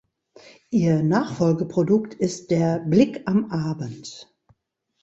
Ihr 0.71 1.03
Nachfolgeprodukt 1.03 2.15
ist 2.15 2.49
der 2.49 2.79
"Blick 2.79 3.21
am 3.27 3.51
Abend". 3.51 4.33